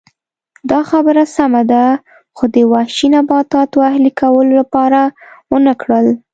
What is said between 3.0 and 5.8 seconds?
نباتاتو اهلي کولو لپاره ونه